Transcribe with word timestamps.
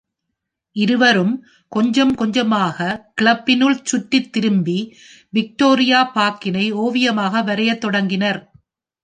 இருவரும் 0.75 1.33
கொஞ்சம் 1.71 2.13
கொஞ்சமாக 2.15 2.77
கிளப்பினுள் 3.21 3.77
சுற்றி 3.83 4.19
திரும்பி 4.29 4.77
விக்டோரியா 5.33 6.01
பார்கினை 6.15 6.65
ஓவியமாக 6.85 7.43
வரையத் 7.43 7.79
தொடங்கினர். 7.79 8.41